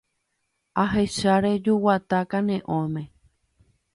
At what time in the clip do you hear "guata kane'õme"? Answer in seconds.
1.83-3.03